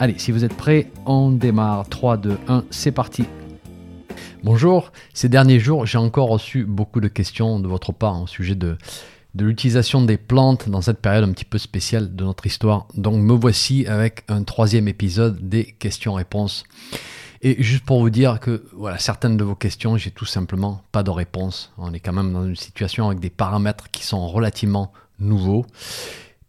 [0.00, 1.88] Allez, si vous êtes prêts, on démarre.
[1.88, 3.24] 3, 2, 1, c'est parti.
[4.44, 8.54] Bonjour, ces derniers jours, j'ai encore reçu beaucoup de questions de votre part au sujet
[8.54, 8.78] de,
[9.34, 12.86] de l'utilisation des plantes dans cette période un petit peu spéciale de notre histoire.
[12.94, 16.62] Donc me voici avec un troisième épisode des questions-réponses.
[17.42, 21.02] Et juste pour vous dire que voilà, certaines de vos questions, j'ai tout simplement pas
[21.02, 21.72] de réponse.
[21.76, 25.66] On est quand même dans une situation avec des paramètres qui sont relativement nouveaux.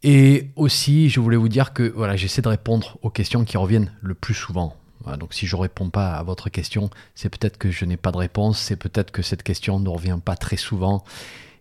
[0.04, 3.92] Et aussi, je voulais vous dire que voilà, j'essaie de répondre aux questions qui reviennent
[4.02, 4.76] le plus souvent.
[5.18, 8.12] donc si je ne réponds pas à votre question, c'est peut-être que je n'ai pas
[8.12, 11.04] de réponse, c'est peut-être que cette question ne revient pas très souvent.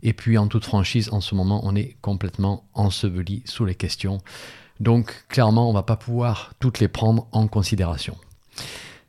[0.02, 4.18] Et puis en toute franchise, en ce moment, on est complètement enseveli sous les questions.
[4.78, 8.16] Donc clairement, on ne va pas pouvoir toutes les prendre en considération.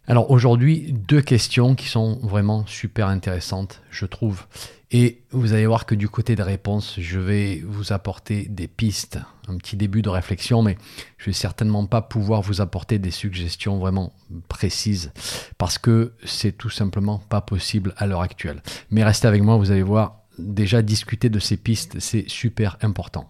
[0.10, 4.48] Alors aujourd'hui, deux questions qui sont vraiment super intéressantes, je trouve.
[4.90, 9.20] Et vous allez voir que du côté des réponses, je vais vous apporter des pistes,
[9.48, 10.80] un petit début de réflexion, mais
[11.20, 14.12] je vais certainement pas pouvoir vous apporter des suggestions vraiment
[14.48, 15.12] précises
[15.60, 18.64] parce que c'est tout simplement pas possible à l'heure actuelle.
[18.90, 23.30] Mais restez avec moi, vous allez voir, déjà discuter de ces pistes, c'est super important.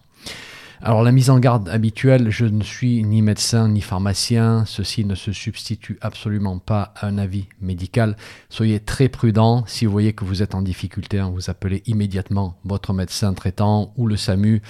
[0.82, 5.14] Alors la mise en garde habituelle, je ne suis ni médecin ni pharmacien, ceci ne
[5.14, 8.16] se substitue absolument pas à un avis médical.
[8.50, 12.58] Soyez très prudent, si vous voyez que vous êtes en difficulté, hein, vous appelez immédiatement
[12.64, 14.62] votre médecin traitant ou le SAMU.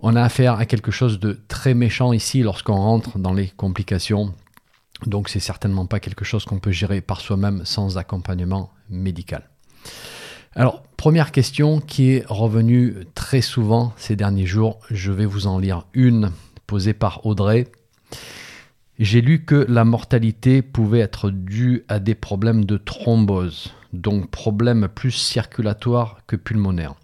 [0.00, 4.32] On a affaire à quelque chose de très méchant ici lorsqu'on rentre dans les complications.
[5.04, 9.50] Donc c'est certainement pas quelque chose qu'on peut gérer par soi-même sans accompagnement médical.
[10.56, 15.58] Alors, première question qui est revenue très souvent ces derniers jours, je vais vous en
[15.58, 16.30] lire une
[16.68, 17.66] posée par Audrey.
[19.00, 24.86] J'ai lu que la mortalité pouvait être due à des problèmes de thrombose, donc problèmes
[24.86, 26.94] plus circulatoires que pulmonaires.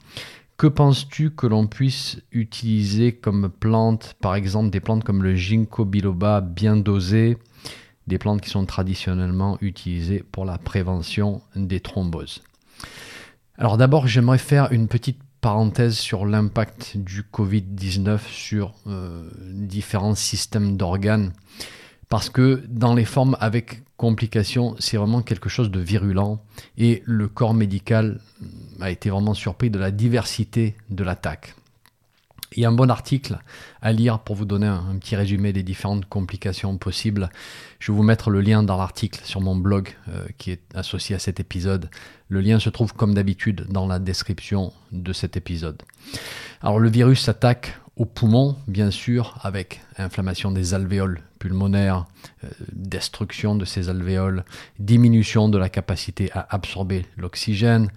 [0.57, 5.85] Que penses-tu que l'on puisse utiliser comme plante, par exemple des plantes comme le ginkgo
[5.85, 7.37] biloba bien dosées,
[8.07, 12.43] des plantes qui sont traditionnellement utilisées pour la prévention des thromboses?
[13.61, 20.79] Alors d'abord, j'aimerais faire une petite parenthèse sur l'impact du Covid-19 sur euh, différents systèmes
[20.79, 21.35] d'organes.
[22.09, 26.43] Parce que dans les formes avec complications, c'est vraiment quelque chose de virulent
[26.79, 28.21] et le corps médical
[28.81, 31.55] a été vraiment surpris de la diversité de l'attaque.
[32.57, 33.39] Il y a un bon article
[33.81, 37.31] à lire pour vous donner un, petit résumé des différentes complications possibles.
[37.79, 41.15] Je vais vous mettre le lien dans l'article sur mon blog euh, qui est associé
[41.15, 41.91] à cet épisode.
[42.29, 45.83] Le lien se trouve comme d'habitude dans la description de cet épisode.
[46.61, 52.07] Alors le virus s'attaque aux poumons, bien sûr, avec inflammation des alvéoles pulmonaires,
[52.45, 54.45] euh, destruction de ces alvéoles,
[54.79, 57.91] diminution de la capacité à absorber l'oxygène,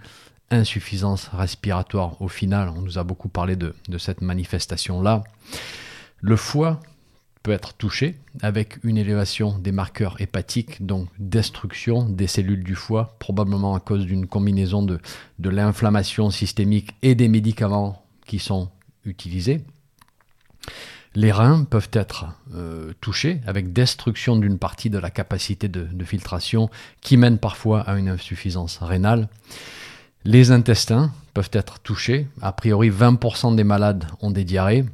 [0.53, 2.21] insuffisance respiratoire.
[2.21, 5.23] Au final, on nous a beaucoup parlé de, cette manifestation-là.
[6.21, 6.79] Le foie
[7.41, 13.15] peut être touché avec une élévation des marqueurs hépatiques, donc destruction des cellules du foie,
[13.19, 14.99] probablement à cause d'une combinaison de,
[15.39, 18.69] l'inflammation systémique et des médicaments qui sont
[19.03, 19.61] utilisés.
[21.15, 22.25] Les reins peuvent être
[22.55, 26.69] euh, touchés avec destruction d'une partie de la capacité de filtration
[27.01, 29.27] qui mène parfois à une insuffisance rénale.
[30.25, 32.27] Les intestins peuvent être touchés.
[32.41, 34.85] A priori, 20% des malades ont des diarrhées.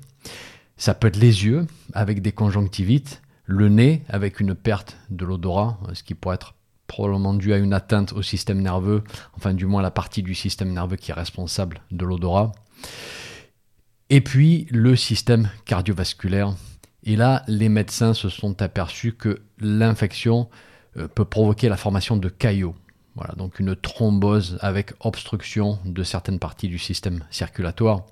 [0.77, 5.77] Ça peut être les yeux avec des conjonctivites, le nez avec une perte de l'odorat,
[5.93, 6.55] ce qui pourrait être
[6.87, 9.03] probablement dû à une atteinte au système nerveux,
[9.37, 12.51] enfin du moins la partie du système nerveux qui est responsable de l'odorat.
[14.09, 16.55] Et puis le système cardiovasculaire.
[17.03, 20.49] Et là, les médecins se sont aperçus que l'infection
[20.97, 22.75] euh, peut provoquer la formation de caillots
[23.35, 28.05] donc une thrombose avec obstruction de certaines parties du système circulatoire.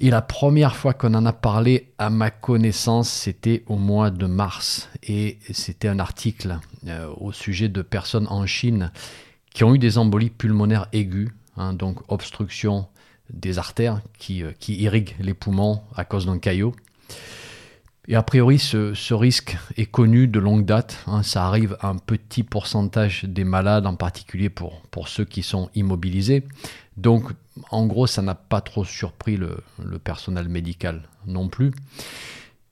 [0.00, 4.26] Et la première fois qu'on en a parlé, à ma connaissance, c'était au mois de
[4.26, 4.88] mars.
[5.02, 8.92] Et c'était un article euh, au sujet de personnes en Chine
[9.52, 12.86] qui ont eu des embolies pulmonaires aiguës, hein, donc obstruction
[13.30, 14.00] des artères
[14.30, 16.74] euh, qui irriguent les poumons à cause d'un caillot.
[18.10, 21.04] Et a priori, ce, risque est connu de longue date.
[21.06, 21.22] Hein.
[21.22, 25.68] ça arrive à un petit pourcentage des malades, en particulier pour, pour ceux qui sont
[25.74, 26.44] immobilisés.
[26.96, 27.30] Donc,
[27.70, 29.58] en gros, ça n'a pas trop surpris le,
[30.02, 31.70] personnel médical non plus.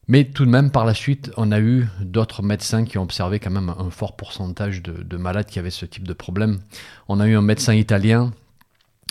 [0.09, 3.39] Mais tout de même, par la suite, on a eu d'autres médecins qui ont observé
[3.39, 6.61] quand même un fort pourcentage de, malades qui avaient ce type de problème.
[7.09, 8.33] On a eu un médecin italien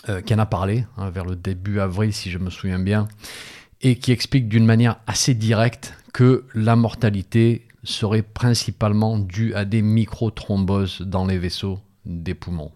[0.10, 3.08] euh, qui en a parlé hein, vers le début avril, si je me souviens bien,
[3.82, 9.82] et qui explique d'une manière assez directe que la mortalité serait principalement due à des
[9.82, 12.72] micro-thromboses dans les vaisseaux des poumons.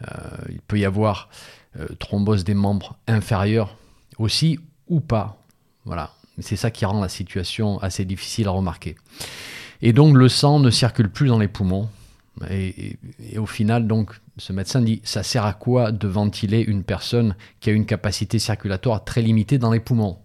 [0.00, 0.14] Euh,
[0.48, 1.28] il peut y avoir
[1.78, 3.76] euh, thrombose des membres inférieurs
[4.16, 4.58] aussi
[4.88, 5.36] ou pas.
[5.84, 8.96] Voilà, c'est ça qui rend la situation assez difficile à remarquer.
[9.82, 11.90] Et donc le sang ne circule plus dans les poumons.
[12.50, 12.98] Et,
[13.36, 17.68] au final, donc, ce médecin dit, ça sert à quoi de ventiler une personne qui
[17.68, 20.18] a une capacité circulatoire très limitée dans les poumons?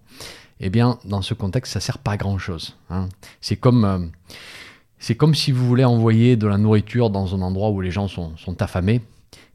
[0.62, 2.78] Eh bien, dans ce contexte, ça sert pas à grand chose.
[2.90, 3.10] Hein.
[3.42, 4.00] C'est comme, euh,
[5.00, 8.08] c'est comme si vous voulez envoyer de la nourriture dans un endroit où les gens
[8.08, 9.02] sont, sont affamés,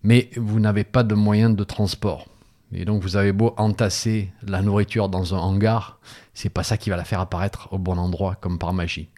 [0.02, 2.26] mais vous n'avez pas de moyens de transport.
[2.72, 5.98] Et donc vous avez beau entasser la nourriture dans un hangar,
[6.34, 9.08] c'est pas ça qui va la faire apparaître au bon endroit comme par magie.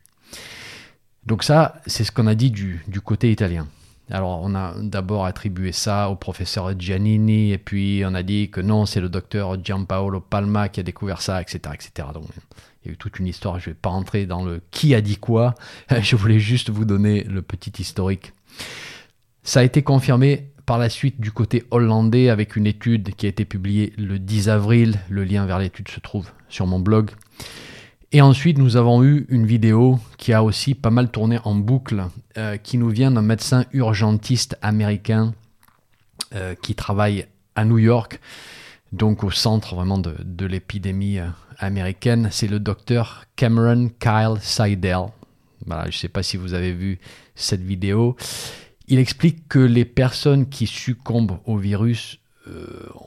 [1.24, 3.66] Donc ça, c'est ce qu'on a dit du, côté italien.
[4.10, 8.60] Alors on a d'abord attribué ça au professeur Giannini et puis on a dit que
[8.60, 12.08] non, c'est le docteur Giampaolo Palma qui a découvert ça, etc., etc.
[12.14, 12.24] Donc
[12.82, 13.58] il y a eu toute une histoire.
[13.58, 15.54] Je ne vais pas rentrer dans le qui a dit quoi.
[16.00, 18.32] Je voulais juste vous donner le petit historique.
[19.42, 23.28] Ça a été confirmé par la suite du côté hollandais avec une étude qui a
[23.30, 24.98] été publiée le 10 avril.
[25.08, 27.10] Le lien vers l'étude se trouve sur mon blog.
[28.10, 32.06] Et ensuite, nous avons eu une vidéo qui a aussi pas mal tourné en boucle,
[32.38, 35.34] euh, qui nous vient d'un médecin urgentiste américain
[36.34, 38.18] euh, qui travaille à New York,
[38.92, 41.28] donc au centre vraiment de, de l'épidémie euh,
[41.58, 42.30] américaine.
[42.32, 45.08] C'est le docteur Cameron Kyle Seidel.
[45.66, 46.98] Voilà, je ne sais pas si vous avez vu
[47.34, 48.16] cette vidéo.
[48.86, 52.20] Il explique que les personnes qui succombent au virus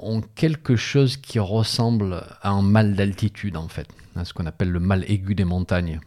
[0.01, 4.71] ont quelque chose qui ressemble à un mal d'altitude en fait, hein, ce qu'on appelle
[4.71, 5.99] le mal aigu des montagnes.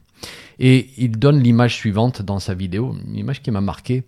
[0.59, 4.05] Et il donne l'image suivante dans sa vidéo, une image qui m'a marqué.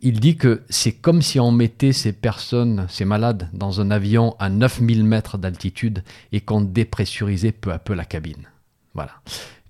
[0.00, 4.34] Il dit que c'est comme si on mettait ces personnes, ces malades, dans un avion
[4.38, 6.02] à 9000 mètres d'altitude
[6.32, 8.48] et qu'on dépressurisait peu à peu la cabine.
[8.94, 9.12] Voilà.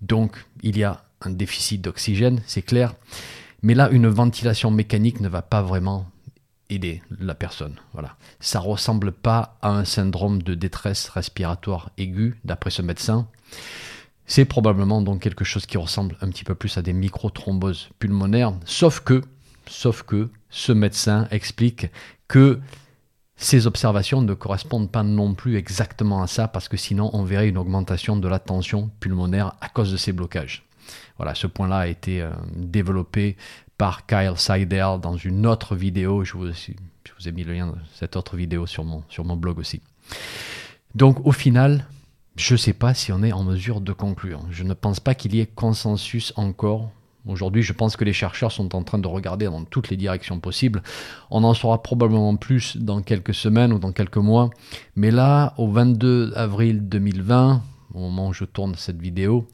[0.00, 2.94] Donc il y a un déficit d'oxygène, c'est clair.
[3.62, 6.06] Mais là, une ventilation mécanique ne va pas vraiment
[6.74, 7.76] aider la personne.
[7.92, 8.16] Voilà.
[8.40, 13.28] Ça ressemble pas à un syndrome de détresse respiratoire aiguë, d'après ce médecin.
[14.26, 18.54] C'est probablement donc quelque chose qui ressemble un petit peu plus à des microthromboses pulmonaires,
[18.64, 19.22] sauf que,
[19.66, 21.88] sauf que ce médecin explique
[22.28, 22.60] que
[23.36, 27.48] ces observations ne correspondent pas non plus exactement à ça, parce que sinon on verrait
[27.48, 30.64] une augmentation de la tension pulmonaire à cause de ces blocages.
[31.16, 33.36] Voilà, ce point-là a été euh, développé
[33.78, 36.24] par Kyle Seidel dans une autre vidéo.
[36.24, 39.80] Je vous, ai mis le lien de cette autre vidéo sur mon blog aussi.
[40.94, 41.86] Donc au final,
[42.36, 44.40] je ne sais pas si on est en mesure de conclure.
[44.50, 46.90] Je ne pense pas qu'il y ait consensus encore.
[47.26, 50.40] Aujourd'hui, je pense que les chercheurs sont en train de regarder dans toutes les directions
[50.40, 50.82] possibles.
[51.30, 54.50] On en saura probablement plus dans quelques semaines ou dans quelques mois.
[54.96, 57.62] Mais là, au 22 avril 2020,
[57.94, 59.46] au moment où je tourne cette vidéo,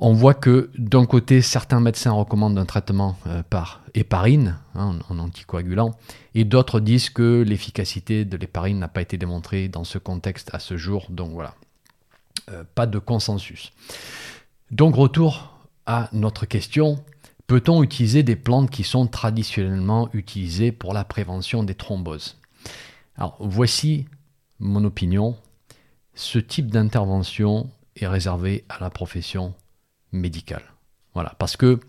[0.00, 5.18] on voit que d'un côté, certains médecins recommandent un traitement euh, par héparine, hein, en
[5.18, 5.90] anticoagulant,
[6.34, 10.60] et d'autres disent que l'efficacité de l'héparine n'a pas été démontrée dans ce contexte à
[10.60, 11.06] ce jour.
[11.10, 11.54] Donc voilà,
[12.50, 13.72] euh, pas de consensus.
[14.70, 17.02] Donc retour à notre question,
[17.48, 22.36] peut-on utiliser des plantes qui sont traditionnellement utilisées pour la prévention des thromboses?
[23.16, 24.06] Alors voici
[24.60, 25.36] mon opinion.
[26.14, 29.54] Ce type d'intervention est réservé à la profession
[30.12, 30.62] médicale.
[31.14, 31.80] Voilà, parce que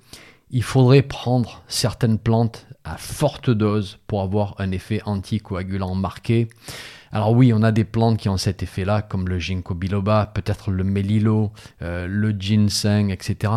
[0.52, 6.48] il faudrait prendre certaines plantes à forte dose pour avoir un effet anticoagulant marqué.
[7.12, 10.72] Alors oui, on a des plantes qui ont cet effet-là, comme le ginkgo biloba, peut-être
[10.72, 13.54] le mélilo, euh, le ginseng, etc.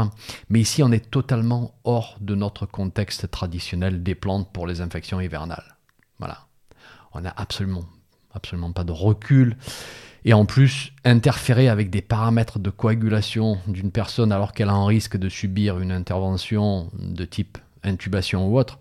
[0.49, 5.21] Mais ici, on est totalement hors de notre contexte traditionnel des plantes pour les infections
[5.21, 5.77] hivernales.
[6.19, 6.47] Voilà.
[7.13, 7.85] On n'a absolument,
[8.33, 9.57] absolument pas de recul
[10.25, 14.87] et en plus interférer avec des paramètres de coagulation d'une personne alors qu'elle a un
[14.87, 18.79] risque de subir une intervention de type intubation ou autre,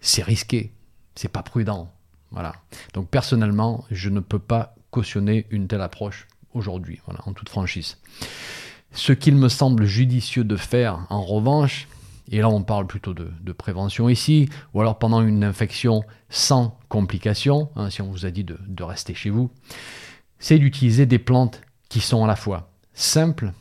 [0.00, 0.72] c'est risqué,
[1.14, 1.90] c'est pas prudent.
[2.30, 2.54] Voilà.
[2.94, 7.98] Donc personnellement, je ne peux pas cautionner une telle approche aujourd'hui, voilà, en toute franchise.
[8.92, 11.88] Ce qu'il me semble judicieux de faire, en revanche,
[12.30, 17.70] et là on parle plutôt de, prévention ici, ou alors pendant une infection sans complications,
[17.76, 19.50] hein, si on vous a dit de rester chez vous,
[20.42, 23.52] c'est d'utiliser des plantes qui sont à la fois simples,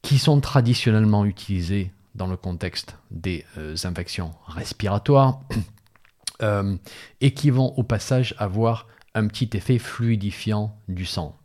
[0.00, 5.40] qui sont traditionnellement utilisées dans le contexte des euh, infections respiratoires,
[6.42, 6.76] euh,
[7.20, 11.38] et qui vont au passage avoir un petit effet fluidifiant du sang.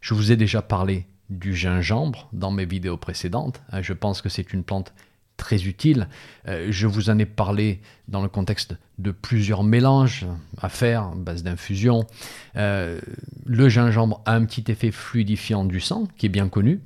[0.00, 3.62] Je vous ai déjà parlé du gingembre dans mes vidéos précédentes.
[3.70, 4.92] Hein, je pense que c'est une plante
[5.36, 6.08] très utile.
[6.48, 10.26] Euh, je vous en ai parlé dans le contexte de plusieurs mélanges
[10.60, 12.06] à faire, base d'infusion.
[12.56, 13.00] Euh,
[13.44, 16.80] le gingembre a un petit effet fluidifiant du sang qui est bien connu.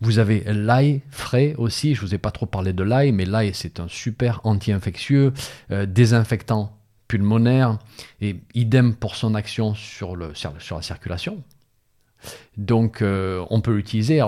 [0.00, 3.24] Vous avez l'ail frais aussi, je ne vous ai pas trop parlé de l'ail, mais
[3.24, 5.32] l'ail c'est un super anti-infectieux,
[5.70, 6.76] euh, désinfectant
[7.08, 7.78] pulmonaire,
[8.20, 11.42] et idem pour son action sur, la circulation.
[12.56, 14.20] Donc on peut l'utiliser.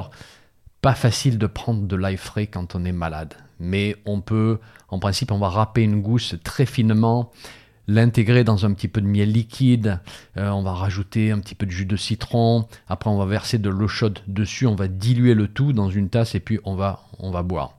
[0.81, 4.59] Pas facile de prendre de l'ail frais quand on est malade, mais on peut,
[4.89, 7.33] en principe, on va râper une gousse très finement,
[7.89, 10.01] l'intégrer dans un petit peu de miel liquide,
[10.37, 13.59] euh, on va rajouter un petit peu de jus de citron, après on va verser
[13.59, 16.77] de l'eau chaude dessus, on va diluer le tout dans une tasse et puis on
[16.77, 17.79] va, on va boire.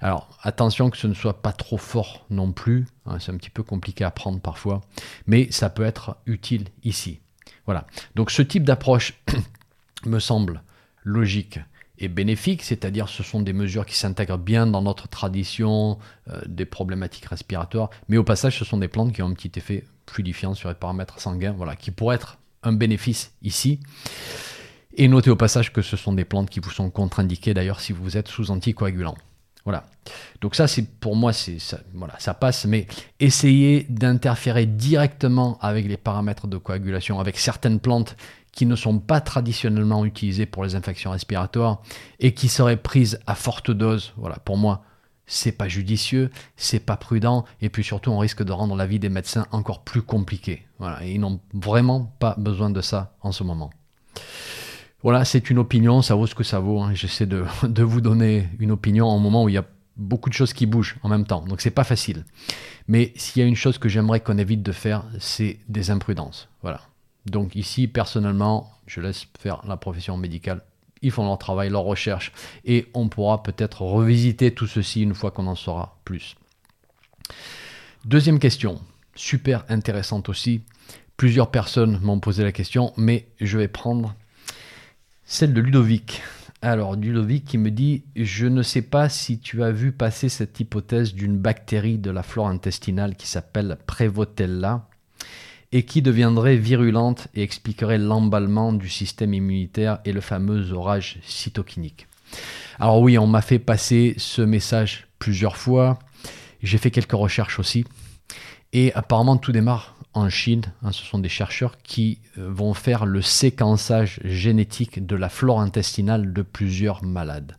[0.00, 3.50] Alors attention que ce ne soit pas trop fort non plus, hein, c'est un petit
[3.50, 4.80] peu compliqué à prendre parfois,
[5.26, 7.20] mais ça peut être utile ici.
[7.66, 9.14] Voilà, donc ce type d'approche
[10.06, 10.62] me semble
[11.04, 11.60] logique
[12.02, 15.98] bénéfique, c'est-à-dire ce sont des mesures qui s'intègrent bien dans notre tradition
[16.28, 19.52] euh, des problématiques respiratoires, mais au passage ce sont des plantes qui ont un petit
[19.56, 23.80] effet fluidifiant sur les paramètres sanguins, voilà, qui pourraient être un bénéfice ici.
[24.96, 27.92] Et notez au passage que ce sont des plantes qui vous sont contre-indiquées d'ailleurs si
[27.92, 29.16] vous êtes sous anticoagulant.
[29.64, 29.84] Voilà.
[30.40, 32.66] Donc ça, c'est pour moi, c'est ça, voilà, ça passe.
[32.66, 32.86] Mais
[33.18, 38.16] essayez d'interférer directement avec les paramètres de coagulation, avec certaines plantes
[38.54, 41.82] qui ne sont pas traditionnellement utilisées pour les infections respiratoires
[42.20, 44.12] et qui seraient prises à forte dose.
[44.16, 44.84] Voilà, pour moi,
[45.26, 48.98] c'est pas judicieux, c'est pas prudent, et puis surtout, on risque de rendre la vie
[48.98, 50.66] des médecins encore plus compliquée.
[50.78, 53.70] Voilà, ils n'ont vraiment pas besoin de ça en ce moment.
[55.02, 56.80] Voilà, c'est une opinion, ça vaut ce que ça vaut.
[56.80, 56.94] Hein.
[56.94, 60.52] J'essaie de, vous donner une opinion en moment où il y a beaucoup de choses
[60.52, 62.24] qui bougent en même temps, donc c'est pas facile.
[62.88, 66.48] Mais s'il y a une chose que j'aimerais qu'on évite de faire, c'est des imprudences.
[66.62, 66.80] Voilà.
[67.26, 70.62] Donc ici, personnellement, je laisse faire la profession médicale.
[71.02, 72.32] Ils font leur travail, leur recherche,
[72.64, 76.36] et on pourra peut-être revisiter tout ceci une fois qu'on en saura plus.
[78.04, 78.80] Deuxième question,
[79.14, 80.62] super intéressante aussi.
[81.16, 84.14] Plusieurs personnes m'ont posé la question, mais je vais prendre
[85.24, 86.22] celle de Ludovic.
[86.60, 90.58] Alors, Ludovic qui me dit Je ne sais pas si tu as vu passer cette
[90.60, 94.88] hypothèse d'une bactérie de la flore intestinale qui s'appelle Prevotella
[95.74, 102.06] et qui deviendrait virulente et expliquerait l'emballement du système immunitaire et le fameux orage cytokinique.
[102.78, 105.98] Alors oui, on m'a fait passer ce message plusieurs fois.
[106.62, 107.84] J'ai fait quelques recherches aussi.
[108.72, 110.62] Et apparemment, tout démarre en Chine.
[110.84, 115.60] Hein, ce sont des chercheurs qui euh, vont faire le séquençage génétique de la flore
[115.60, 117.56] intestinale de plusieurs malades.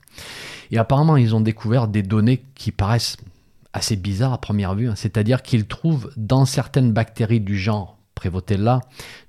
[0.72, 3.17] Et apparemment, ils ont découvert des données qui paraissent
[3.74, 4.88] assez bizarres à première vue.
[4.88, 4.95] Hein.
[4.95, 8.82] C'est-à-dire qu'ils trouvent dans certaines bactéries du genre Prévotella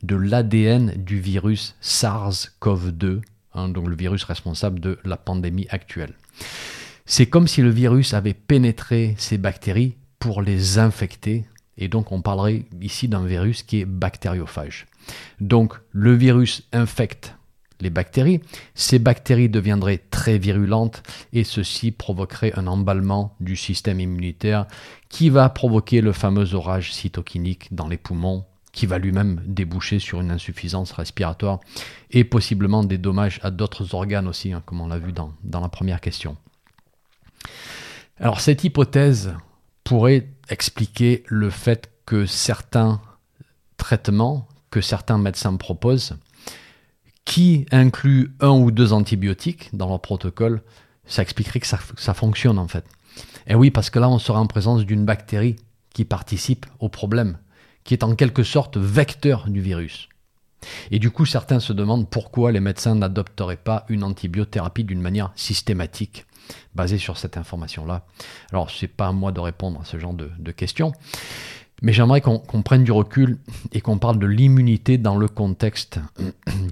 [0.02, 3.20] de l'ADN du virus SARS-CoV-2,
[3.52, 6.14] hein, donc le virus responsable de la pandémie actuelle.
[7.04, 11.44] C'est comme si le virus avait pénétré ces bactéries pour les infecter,
[11.76, 14.86] et donc on parlerait ici d'un virus qui est bactériophage.
[15.42, 17.34] Donc le virus infecte
[17.82, 18.40] les bactéries,
[18.74, 21.02] ces bactéries deviendraient très virulentes
[21.34, 24.66] et ceci provoquerait un emballement du système immunitaire
[25.10, 30.20] qui va provoquer le fameux orage cytokinique dans les poumons qui va lui-même déboucher sur
[30.20, 31.60] une insuffisance respiratoire
[32.10, 35.68] et possiblement des dommages à d'autres organes aussi, hein, comme on l'a vu dans, la
[35.70, 36.36] première question.
[38.20, 39.34] Alors cette hypothèse
[39.82, 43.00] pourrait expliquer le fait que certains
[43.78, 46.18] traitements que certains médecins proposent,
[47.24, 50.60] qui incluent un ou deux antibiotiques dans leur protocole,
[51.06, 52.84] ça expliquerait que ça, ça fonctionne en fait.
[53.46, 55.56] Et oui, parce que là, on serait en présence d'une bactérie
[55.94, 57.38] qui participe au problème
[57.86, 60.08] qui est en quelque sorte vecteur du virus.
[60.90, 65.32] Et du coup, certains se demandent pourquoi les médecins n'adopteraient pas une antibiothérapie d'une manière
[65.36, 66.26] systématique,
[66.74, 68.04] basée sur cette information-là.
[68.52, 70.92] Alors, ce n'est pas à moi de répondre à ce genre de, de questions.
[71.82, 73.38] Mais j'aimerais qu'on prenne du recul
[73.72, 76.00] et qu'on parle de l'immunité dans le contexte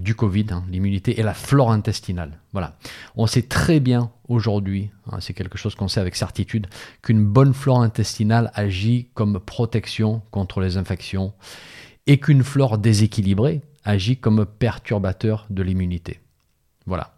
[0.00, 2.38] du Covid, hein, l'immunité et la flore intestinale.
[2.52, 2.76] Voilà.
[3.14, 6.68] On sait très bien aujourd'hui, hein, c'est quelque chose qu'on sait avec certitude,
[7.02, 11.34] qu'une bonne flore intestinale agit comme protection contre les infections
[12.06, 16.20] et qu'une flore déséquilibrée agit comme perturbateur de l'immunité.
[16.86, 17.14] Voilà.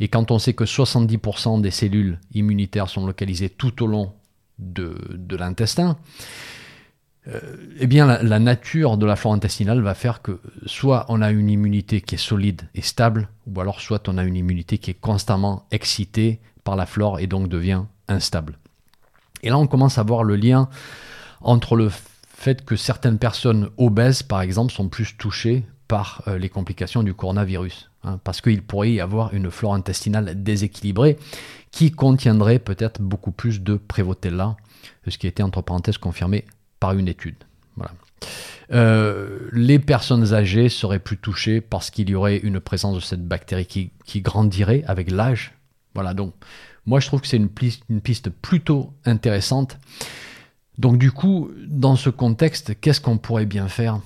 [0.00, 4.12] Et quand on sait que 70% des cellules immunitaires sont localisées tout au long
[4.58, 4.96] de,
[5.36, 5.98] l'intestin,
[7.78, 11.48] eh bien, la, nature de la flore intestinale va faire que soit on a une
[11.48, 15.00] immunité qui est solide et stable, ou alors soit on a une immunité qui est
[15.00, 18.58] constamment excitée par la flore et donc devient instable.
[19.42, 20.68] Et là, on commence à voir le lien
[21.40, 21.90] entre le
[22.34, 27.14] fait que certaines personnes obèses, par exemple, sont plus touchées par euh, les complications du
[27.14, 27.90] coronavirus.
[28.04, 31.18] hein, parce qu'il pourrait y avoir une flore intestinale déséquilibrée
[31.70, 34.56] qui contiendrait peut-être beaucoup plus de Prévotella,
[35.06, 36.44] ce qui a été entre parenthèses confirmé
[36.80, 37.36] par une étude.
[37.76, 37.92] Voilà.
[38.72, 43.26] Euh, les personnes âgées seraient plus touchées parce qu'il y aurait une présence de cette
[43.26, 45.52] bactérie qui, grandirait avec l'âge.
[45.94, 46.34] Voilà, donc
[46.86, 49.78] moi je trouve que c'est une piste, plutôt intéressante.
[50.78, 54.00] Donc du coup, dans ce contexte, qu'est-ce qu'on pourrait bien faire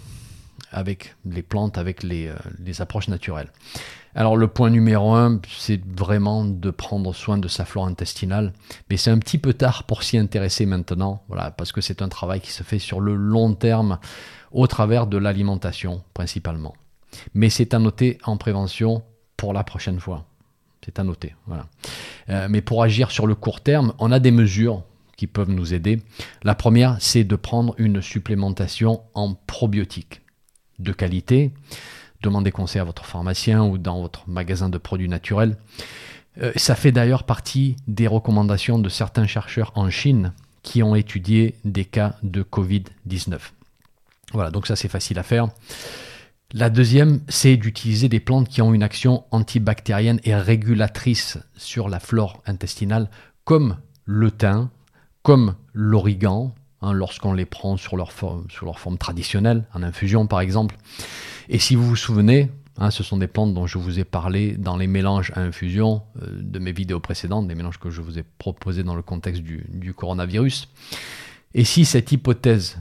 [0.72, 3.50] avec les plantes, avec les, euh, les approches naturelles?
[4.14, 8.52] Alors le point numéro un, c'est vraiment de prendre soin de sa flore intestinale,
[8.88, 11.22] mais c'est un petit peu tard pour s'y intéresser maintenant,
[11.56, 13.98] parce que c'est un travail qui se fait sur le long terme
[14.52, 16.74] au travers de l'alimentation principalement.
[17.34, 19.02] Mais c'est à noter en prévention
[19.36, 20.24] pour la prochaine fois.
[20.84, 21.34] C'est à noter.
[21.46, 21.66] Voilà.
[22.28, 24.82] Euh, mais pour agir sur le court terme, on a des mesures
[25.16, 26.02] qui peuvent nous aider.
[26.42, 30.22] La première, c'est de prendre une supplémentation en probiotiques
[30.78, 31.52] de qualité.
[32.24, 35.58] Demandez conseil à votre pharmacien ou dans votre magasin de produits naturels.
[36.40, 41.54] Euh, ça fait d'ailleurs partie des recommandations de certains chercheurs en Chine qui ont étudié
[41.66, 43.38] des cas de Covid-19.
[44.32, 45.48] Voilà, donc ça c'est facile à faire.
[46.54, 52.00] La deuxième, c'est d'utiliser des plantes qui ont une action antibactérienne et régulatrice sur la
[52.00, 53.10] flore intestinale,
[53.44, 53.76] comme
[54.06, 54.70] le thym,
[55.22, 60.26] comme l'origan, hein, lorsqu'on les prend sur leur, forme, sur leur forme traditionnelle, en infusion
[60.26, 60.76] par exemple.
[61.48, 64.56] Et si vous vous souvenez, hein, ce sont des plantes dont je vous ai parlé
[64.56, 68.18] dans les mélanges à infusion euh, de mes vidéos précédentes, des mélanges que je vous
[68.18, 70.68] ai proposés dans le contexte du, coronavirus.
[71.54, 72.78] Et si cette hypothèse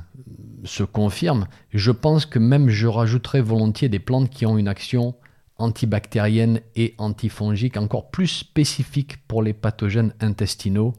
[0.64, 5.16] se confirme, je pense que même je rajouterais volontiers des plantes qui ont une action
[5.58, 10.94] antibactérienne et antifongique encore plus spécifique pour les pathogènes intestinaux,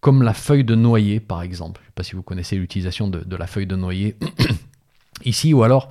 [0.00, 1.80] comme la feuille de noyer par exemple.
[1.82, 4.16] Je ne sais pas si vous connaissez l'utilisation de, la feuille de noyer
[5.24, 5.88] ici, ou alors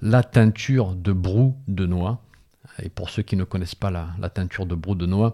[0.00, 2.20] la teinture de brou de noix.
[2.82, 5.32] Et pour ceux qui ne connaissent pas la, teinture de brou de noix,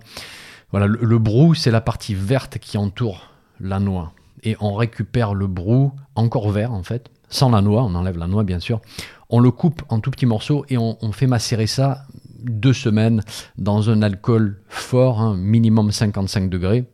[0.70, 3.30] voilà, le, brou, c'est la partie verte qui entoure
[3.61, 7.94] la noix et on récupère le brou encore vert en fait, sans la noix, on
[7.94, 8.80] enlève la noix bien sûr.
[9.28, 12.05] On le coupe en tout petits morceaux et on, fait macérer ça
[12.42, 13.22] deux semaines
[13.59, 16.85] dans un alcool fort, hein, minimum 55 degrés.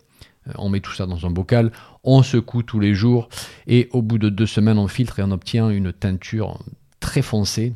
[0.49, 1.73] Euh, on met tout ça dans un bocal,
[2.05, 3.29] on secoue tous les jours
[3.67, 6.59] et au bout de deux semaines on filtre et on obtient une teinture
[7.01, 7.75] très foncée.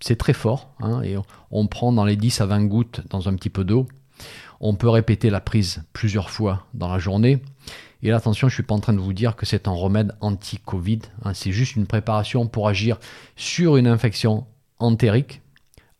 [0.00, 1.16] C'est très fort hein, et
[1.50, 3.88] on prend dans les 10 à 20 gouttes dans un petit peu d'eau.
[4.60, 7.42] On peut répéter la prise plusieurs fois dans la journée
[8.02, 9.72] et là, attention, je ne suis pas en train de vous dire que c'est un
[9.72, 11.00] remède anti-Covid.
[11.24, 11.34] Hein.
[11.34, 12.98] c'est juste une préparation pour agir
[13.36, 14.46] sur une infection
[14.78, 15.40] entérique,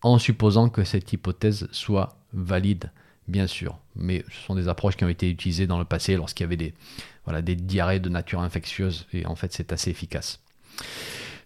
[0.03, 2.91] en supposant que cette hypothèse soit valide,
[3.29, 3.79] bien sûr.
[3.97, 6.57] Mais ce sont des approches qui ont été utilisées dans le passé lorsqu'il y avait
[6.57, 10.41] des, diarrhées de nature infectieuse, et en fait, c'est assez efficace.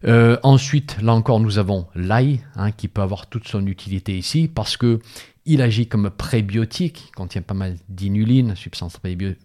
[0.04, 4.50] Euh, ensuite, là encore, nous avons l'ail, hein, qui peut avoir toute son utilité ici,
[4.52, 5.00] parce que
[5.46, 8.98] il agit comme prébiotique, il contient pas mal d'inuline, substance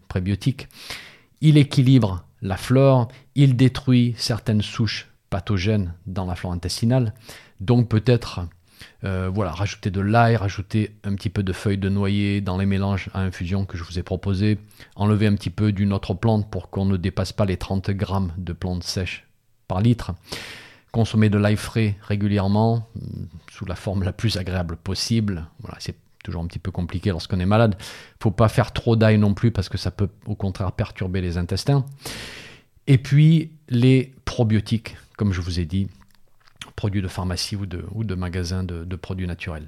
[0.08, 0.67] prébiotique.
[1.41, 7.13] Il équilibre la flore, il détruit certaines souches pathogènes dans la flore intestinale.
[7.60, 8.48] Donc peut-être
[9.04, 12.65] euh, voilà, rajouter de l'ail, rajouter un petit peu de feuilles de noyer dans les
[12.65, 14.58] mélanges à infusion que je vous ai proposé,
[14.96, 18.34] enlever un petit peu d'une autre plante pour qu'on ne dépasse pas les 30 grammes
[18.38, 19.26] de plantes sèches
[19.67, 20.12] par litre.
[20.91, 23.02] Consommer de l'ail frais régulièrement, mm,
[23.52, 25.48] sous la forme la plus agréable possible.
[25.62, 27.76] Voilà, c'est toujours un petit peu compliqué lorsqu'on est malade.
[28.20, 31.38] Faut pas faire trop d'ail non plus parce que ça peut au contraire perturber les
[31.38, 31.86] intestins.
[32.88, 35.88] Et puis les probiotiques, comme je vous ai dit,
[36.76, 39.68] produits de pharmacie ou de, magasins de, de, produits naturels.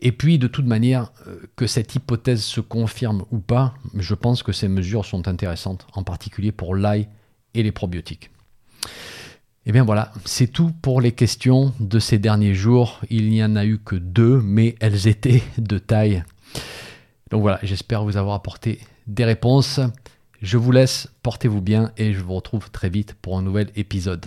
[0.00, 4.42] Et puis, de toute manière, euh, que cette hypothèse se confirme ou pas, je pense
[4.42, 7.08] que ces mesures sont intéressantes, en particulier pour l'ail
[7.54, 8.30] et les probiotiques.
[9.64, 13.00] Et eh bien voilà, c'est tout pour les questions de ces derniers jours.
[13.10, 16.22] Il n'y en a eu que deux, mais elles étaient de taille.
[17.32, 19.80] Donc voilà, j'espère vous avoir apporté des réponses.
[20.40, 24.26] Je vous laisse, portez-vous bien et je vous retrouve très vite pour un nouvel épisode.